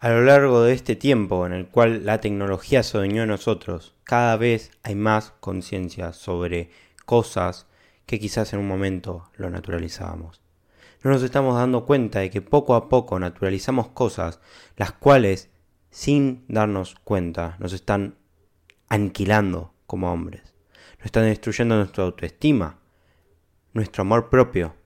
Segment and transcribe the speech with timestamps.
[0.00, 4.36] A lo largo de este tiempo en el cual la tecnología se de nosotros, cada
[4.36, 6.70] vez hay más conciencia sobre
[7.04, 7.66] cosas
[8.06, 10.40] que quizás en un momento lo naturalizábamos.
[11.02, 14.38] No nos estamos dando cuenta de que poco a poco naturalizamos cosas
[14.76, 15.50] las cuales,
[15.90, 18.18] sin darnos cuenta, nos están
[18.88, 20.54] aniquilando como hombres.
[20.98, 22.78] Nos están destruyendo nuestra autoestima,
[23.72, 24.76] nuestro amor propio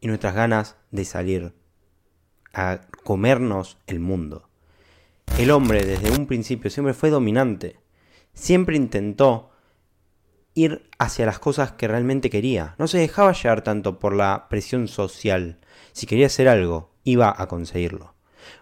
[0.00, 1.54] y nuestras ganas de salir
[2.54, 4.49] a comernos el mundo.
[5.38, 7.80] El hombre desde un principio siempre fue dominante.
[8.34, 9.50] Siempre intentó
[10.52, 12.74] ir hacia las cosas que realmente quería.
[12.78, 15.58] No se dejaba llevar tanto por la presión social.
[15.92, 18.14] Si quería hacer algo, iba a conseguirlo.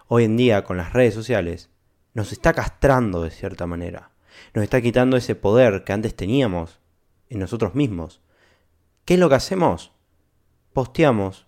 [0.07, 1.69] Hoy en día, con las redes sociales,
[2.13, 4.11] nos está castrando de cierta manera.
[4.53, 6.79] Nos está quitando ese poder que antes teníamos
[7.29, 8.21] en nosotros mismos.
[9.03, 9.91] ¿Qué es lo que hacemos?
[10.71, 11.45] Posteamos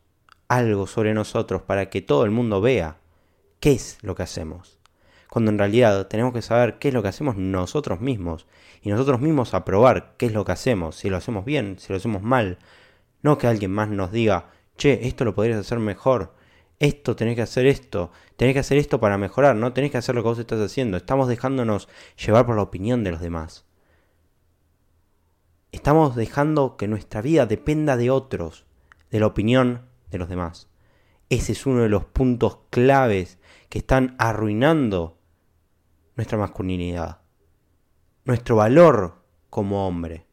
[0.50, 2.98] algo sobre nosotros para que todo el mundo vea
[3.62, 4.81] qué es lo que hacemos
[5.32, 8.48] cuando en realidad tenemos que saber qué es lo que hacemos nosotros mismos
[8.82, 11.96] y nosotros mismos aprobar qué es lo que hacemos, si lo hacemos bien, si lo
[11.96, 12.58] hacemos mal.
[13.22, 16.34] No que alguien más nos diga, che, esto lo podrías hacer mejor,
[16.80, 20.16] esto tenés que hacer esto, tenés que hacer esto para mejorar, no tenés que hacer
[20.16, 20.98] lo que vos estás haciendo.
[20.98, 23.64] Estamos dejándonos llevar por la opinión de los demás.
[25.72, 28.66] Estamos dejando que nuestra vida dependa de otros,
[29.10, 30.68] de la opinión de los demás.
[31.30, 35.21] Ese es uno de los puntos claves que están arruinando
[36.22, 37.18] nuestra masculinidad,
[38.26, 40.28] nuestro valor como hombre.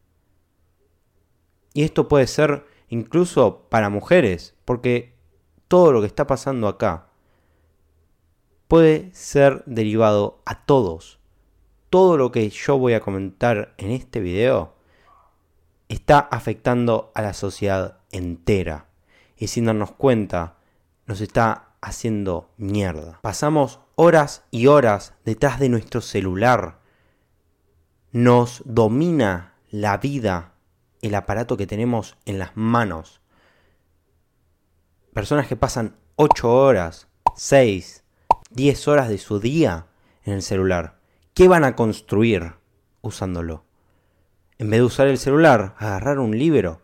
[1.73, 5.17] Y esto puede ser incluso para mujeres, porque
[5.67, 7.09] todo lo que está pasando acá
[8.69, 11.21] puede ser derivado a todos.
[11.89, 14.75] Todo lo que yo voy a comentar en este video
[15.89, 18.89] está afectando a la sociedad entera.
[19.39, 20.59] Y sin darnos cuenta,
[21.07, 23.21] nos está haciendo mierda.
[23.23, 26.79] Pasamos horas y horas detrás de nuestro celular.
[28.13, 30.55] Nos domina la vida
[31.03, 33.21] el aparato que tenemos en las manos.
[35.13, 38.05] Personas que pasan 8 horas, 6,
[38.51, 39.89] 10 horas de su día
[40.23, 41.01] en el celular.
[41.35, 42.55] ¿Qué van a construir
[43.01, 43.65] usándolo?
[44.59, 46.83] En vez de usar el celular, agarrar un libro.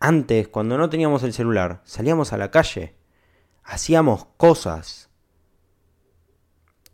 [0.00, 2.96] Antes, cuando no teníamos el celular, salíamos a la calle,
[3.62, 5.11] hacíamos cosas,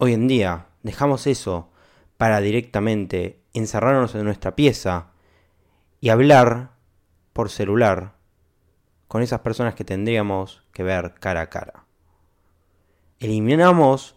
[0.01, 1.73] Hoy en día dejamos eso
[2.19, 5.09] para directamente encerrarnos en nuestra pieza
[6.01, 6.71] y hablar
[7.33, 8.15] por celular
[9.09, 11.85] con esas personas que tendríamos que ver cara a cara.
[13.19, 14.15] Eliminamos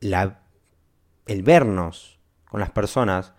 [0.00, 0.40] la,
[1.26, 3.34] el vernos con las personas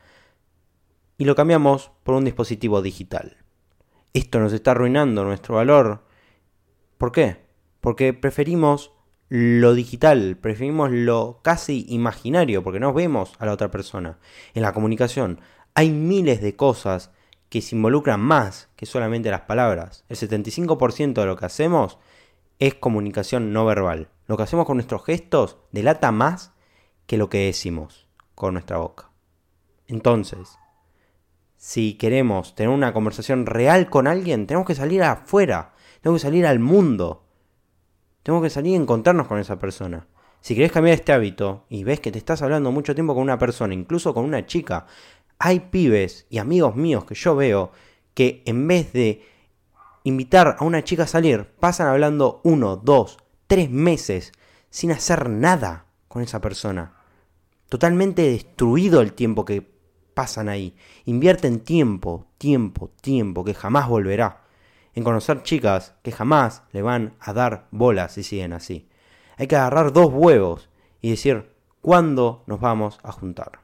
[1.17, 3.37] y lo cambiamos por un dispositivo digital.
[4.13, 6.05] Esto nos está arruinando nuestro valor.
[6.99, 7.43] ¿Por qué?
[7.81, 8.94] Porque preferimos
[9.29, 14.19] lo digital, preferimos lo casi imaginario, porque no vemos a la otra persona.
[14.53, 15.39] En la comunicación
[15.73, 17.11] hay miles de cosas
[17.49, 20.03] que se involucran más que solamente las palabras.
[20.09, 21.97] El 75% de lo que hacemos
[22.59, 24.09] es comunicación no verbal.
[24.27, 26.53] Lo que hacemos con nuestros gestos delata más
[27.05, 29.09] que lo que decimos con nuestra boca.
[29.87, 30.57] Entonces,
[31.57, 36.45] si queremos tener una conversación real con alguien, tenemos que salir afuera, tenemos que salir
[36.45, 37.24] al mundo,
[38.25, 40.07] tengo que salir y encontrarnos con esa persona.
[40.41, 43.37] Si querés cambiar este hábito y ves que te estás hablando mucho tiempo con una
[43.37, 44.87] persona, incluso con una chica,
[45.37, 47.71] hay pibes y amigos míos que yo veo
[48.15, 49.23] que en vez de
[50.05, 54.31] invitar a una chica a salir, pasan hablando uno, dos, tres meses
[54.71, 56.95] sin hacer nada con esa persona.
[57.69, 59.69] Totalmente destruido el tiempo que
[60.15, 60.75] pasan ahí.
[61.05, 64.44] Invierten tiempo, tiempo, tiempo que jamás volverá
[64.95, 68.89] en conocer chicas que jamás le van a dar bolas si siguen así.
[69.37, 70.69] Hay que agarrar dos huevos
[71.01, 71.51] y decir,
[71.81, 73.59] ¿cuándo nos vamos a juntar?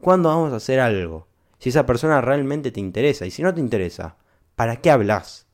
[0.00, 1.28] ¿Cuándo vamos a hacer algo?
[1.58, 4.16] Si esa persona realmente te interesa y si no te interesa,
[4.56, 5.46] ¿para qué hablas?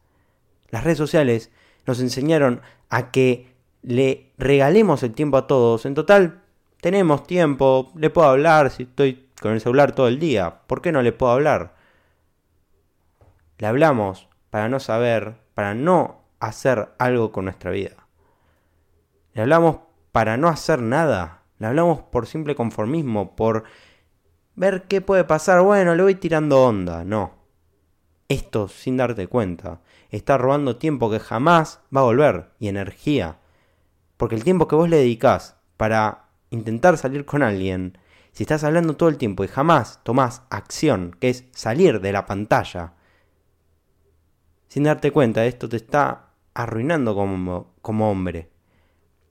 [0.71, 1.51] Las redes sociales
[1.87, 3.53] nos enseñaron a que
[3.83, 5.85] le regalemos el tiempo a todos.
[5.85, 6.43] En total,
[6.81, 10.63] tenemos tiempo, le puedo hablar si estoy con el celular todo el día.
[10.67, 11.75] ¿Por qué no le puedo hablar?
[13.59, 18.07] Le hablamos para no saber, para no hacer algo con nuestra vida.
[19.33, 19.79] Le hablamos
[20.13, 21.45] para no hacer nada.
[21.59, 23.65] Le hablamos por simple conformismo, por
[24.55, 25.63] ver qué puede pasar.
[25.63, 27.03] Bueno, le voy tirando onda.
[27.03, 27.33] No.
[28.29, 33.39] Esto, sin darte cuenta, está robando tiempo que jamás va a volver y energía.
[34.19, 37.97] Porque el tiempo que vos le dedicás para intentar salir con alguien,
[38.33, 42.27] si estás hablando todo el tiempo y jamás tomás acción, que es salir de la
[42.27, 42.93] pantalla,
[44.73, 48.49] sin darte cuenta, esto te está arruinando como, como hombre.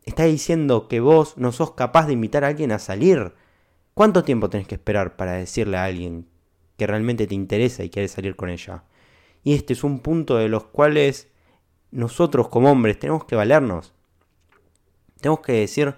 [0.03, 3.33] Está diciendo que vos no sos capaz de invitar a alguien a salir.
[3.95, 6.27] ¿Cuánto tiempo tenés que esperar para decirle a alguien
[6.77, 8.83] que realmente te interesa y quieres salir con ella?
[9.43, 11.27] Y este es un punto de los cuales
[11.89, 13.95] nosotros como hombres tenemos que valernos.
[15.21, 15.95] Tenemos que decir,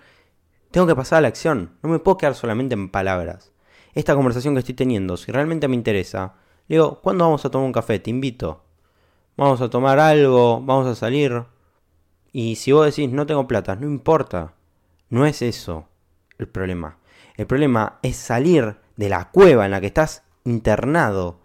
[0.71, 1.77] tengo que pasar a la acción.
[1.83, 3.51] No me puedo quedar solamente en palabras.
[3.93, 6.35] Esta conversación que estoy teniendo, si realmente me interesa,
[6.69, 7.99] le digo, ¿cuándo vamos a tomar un café?
[7.99, 8.62] Te invito.
[9.35, 11.43] Vamos a tomar algo, vamos a salir.
[12.31, 14.53] Y si vos decís, no tengo plata, no importa.
[15.09, 15.87] No es eso
[16.37, 16.97] el problema.
[17.35, 21.39] El problema es salir de la cueva en la que estás internado.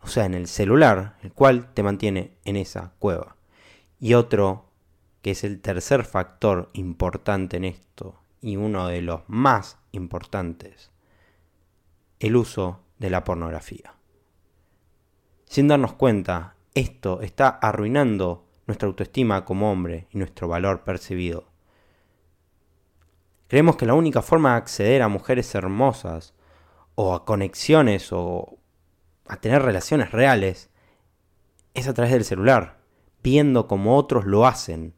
[0.00, 3.36] O sea, en el celular, el cual te mantiene en esa cueva.
[4.00, 4.70] Y otro,
[5.22, 10.90] que es el tercer factor importante en esto, y uno de los más importantes,
[12.20, 13.94] el uso de la pornografía.
[15.44, 21.48] Sin darnos cuenta, esto está arruinando nuestra autoestima como hombre y nuestro valor percibido.
[23.48, 26.34] Creemos que la única forma de acceder a mujeres hermosas,
[26.94, 28.58] o a conexiones, o
[29.26, 30.70] a tener relaciones reales,
[31.74, 32.78] es a través del celular,
[33.22, 34.94] viendo como otros lo hacen.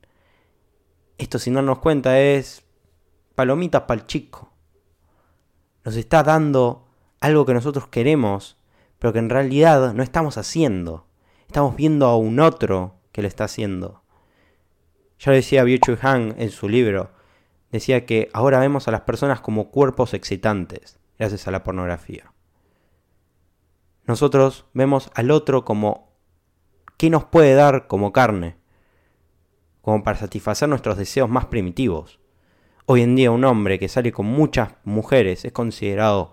[1.16, 2.64] Esto sin darnos cuenta es
[3.34, 4.52] palomitas para el chico.
[5.84, 6.88] Nos está dando
[7.20, 8.58] algo que nosotros queremos,
[8.98, 11.06] pero que en realidad no estamos haciendo.
[11.50, 14.04] Estamos viendo a un otro que lo está haciendo.
[15.18, 17.10] Ya lo decía Byung Han en su libro,
[17.72, 22.32] decía que ahora vemos a las personas como cuerpos excitantes, gracias a la pornografía.
[24.04, 26.12] Nosotros vemos al otro como
[26.96, 28.56] qué nos puede dar como carne,
[29.82, 32.20] como para satisfacer nuestros deseos más primitivos.
[32.86, 36.32] Hoy en día un hombre que sale con muchas mujeres es considerado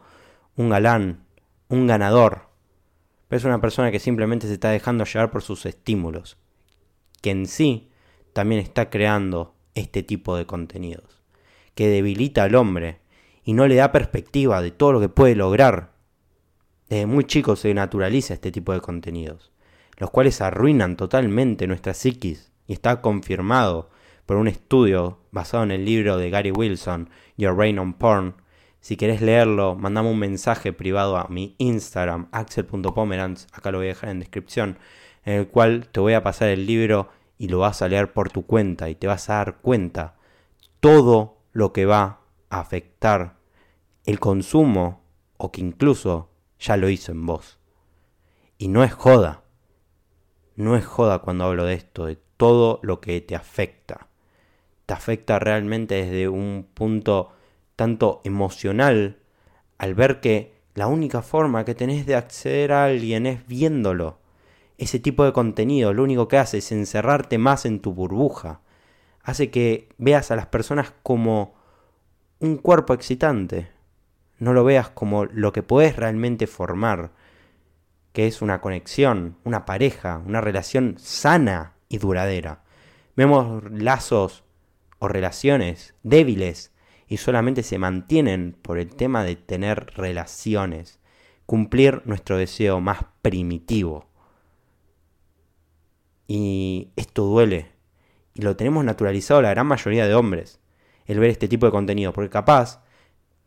[0.56, 1.26] un galán,
[1.70, 2.47] un ganador,
[3.28, 6.38] pero es una persona que simplemente se está dejando llevar por sus estímulos
[7.22, 7.90] que en sí
[8.34, 11.22] también está creando este tipo de contenidos,
[11.76, 13.00] que debilita al hombre
[13.44, 15.94] y no le da perspectiva de todo lo que puede lograr.
[16.90, 19.52] Desde muy chico se naturaliza este tipo de contenidos,
[19.98, 23.90] los cuales arruinan totalmente nuestra psiquis y está confirmado
[24.26, 28.36] por un estudio basado en el libro de Gary Wilson, Your Brain on Porn.
[28.80, 33.90] Si querés leerlo, mandame un mensaje privado a mi Instagram, axel.pomerantz, acá lo voy a
[33.90, 34.78] dejar en descripción,
[35.26, 38.30] en el cual te voy a pasar el libro y lo vas a leer por
[38.30, 40.16] tu cuenta y te vas a dar cuenta
[40.80, 43.38] todo lo que va a afectar
[44.06, 45.04] el consumo
[45.38, 46.30] o que incluso
[46.60, 47.60] ya lo hizo en vos.
[48.58, 49.44] Y no es joda,
[50.56, 54.08] no es joda cuando hablo de esto, de todo lo que te afecta.
[54.86, 57.34] Te afecta realmente desde un punto
[57.78, 59.20] tanto emocional
[59.78, 64.18] al ver que la única forma que tenés de acceder a alguien es viéndolo
[64.78, 68.62] ese tipo de contenido lo único que hace es encerrarte más en tu burbuja.
[69.24, 71.56] Hace que veas a las personas como
[72.40, 73.70] un cuerpo excitante.
[74.38, 77.12] No lo veas como lo que puedes realmente formar,
[78.14, 82.64] que es una conexión, una pareja, una relación sana y duradera.
[83.16, 84.44] Vemos lazos
[85.00, 86.72] o relaciones débiles
[87.08, 91.00] y solamente se mantienen por el tema de tener relaciones,
[91.46, 94.06] cumplir nuestro deseo más primitivo.
[96.28, 97.72] Y esto duele.
[98.34, 100.60] Y lo tenemos naturalizado la gran mayoría de hombres,
[101.06, 102.12] el ver este tipo de contenido.
[102.12, 102.84] Porque capaz,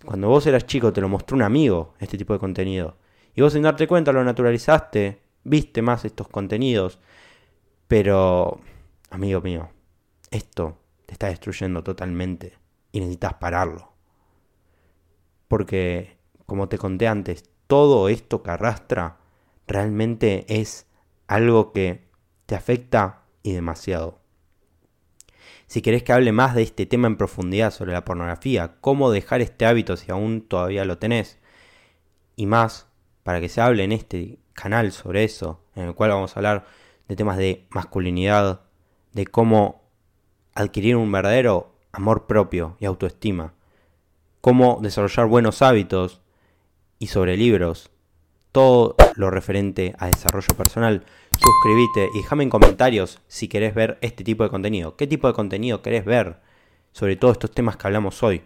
[0.04, 2.96] cuando vos eras chico te lo mostró un amigo, este tipo de contenido.
[3.34, 6.98] Y vos sin darte cuenta lo naturalizaste, viste más estos contenidos.
[7.86, 8.60] Pero,
[9.10, 9.68] amigo mío,
[10.30, 12.59] esto te está destruyendo totalmente
[12.92, 13.92] y necesitas pararlo.
[15.48, 19.18] Porque, como te conté antes, todo esto que arrastra
[19.66, 20.86] realmente es
[21.26, 22.08] algo que
[22.46, 24.20] te afecta y demasiado.
[25.66, 29.40] Si querés que hable más de este tema en profundidad sobre la pornografía, cómo dejar
[29.40, 31.38] este hábito si aún todavía lo tenés,
[32.34, 32.88] y más
[33.22, 36.66] para que se hable en este canal sobre eso, en el cual vamos a hablar
[37.06, 38.62] de temas de masculinidad,
[39.12, 39.84] de cómo
[40.54, 43.54] adquirir un verdadero amor propio y autoestima,
[44.40, 46.20] cómo desarrollar buenos hábitos
[46.98, 47.90] y sobre libros,
[48.52, 51.04] todo lo referente a desarrollo personal.
[51.38, 54.96] Suscríbete y déjame en comentarios si querés ver este tipo de contenido.
[54.96, 56.40] ¿Qué tipo de contenido querés ver
[56.92, 58.42] sobre todos estos temas que hablamos hoy?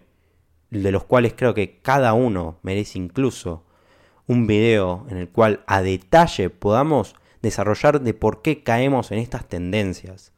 [0.69, 3.63] De los cuales creo que cada uno merece incluso
[4.27, 9.47] un video en el cual a detalle podamos desarrollar de por qué caemos en estas
[9.47, 10.31] tendencias.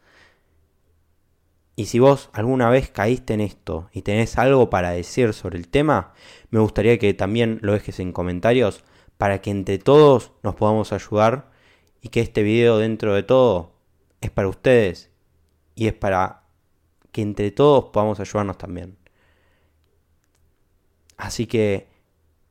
[1.79, 5.67] Y si vos alguna vez caíste en esto y tenés algo para decir sobre el
[5.67, 6.15] tema,
[6.49, 8.83] me gustaría que también lo dejes en comentarios
[9.19, 11.51] para que entre todos nos podamos ayudar
[12.01, 13.75] y que este video dentro de todo
[14.21, 15.11] es para ustedes
[15.75, 16.45] y es para
[17.11, 18.97] que entre todos podamos ayudarnos también.
[21.15, 21.89] Así que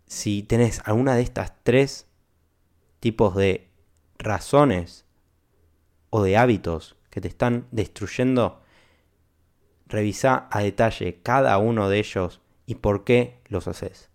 [0.06, 2.06] si tenés alguna de estas tres
[3.00, 3.73] tipos de
[4.18, 5.04] razones
[6.11, 8.62] o de hábitos que te están destruyendo,
[9.86, 14.10] revisa a detalle cada uno de ellos y por qué los haces.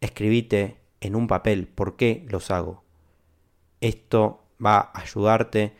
[0.00, 2.82] Escribite en un papel por qué los hago.
[3.80, 5.74] Esto va a ayudarte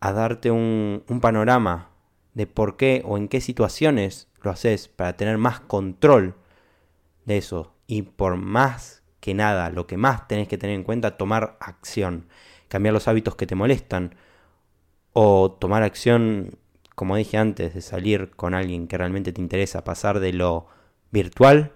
[0.00, 1.90] a darte un, panorama
[2.34, 6.34] de por qué o en qué situaciones lo haces para tener más control
[7.24, 7.74] de eso.
[7.86, 12.28] Y por más que nada, lo que más tenés que tener en cuenta, tomar acción.
[12.68, 14.14] Cambiar los hábitos que te molestan.
[15.12, 16.58] O tomar acción,
[16.94, 19.84] como dije antes, de salir con alguien que realmente te interesa.
[19.84, 20.66] Pasar de lo
[21.10, 21.72] virtual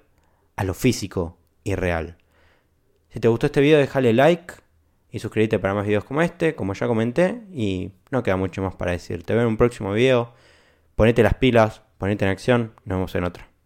[0.56, 2.18] a lo físico y real.
[3.10, 4.54] Si te gustó este video, déjale like
[5.10, 7.42] y suscríbete para más videos como este, como ya comenté.
[7.52, 9.22] Y no queda mucho más para decir.
[9.24, 10.34] Te veo en un próximo video.
[10.94, 12.74] Ponete las pilas, ponete en acción.
[12.84, 13.57] Nos vemos en otro.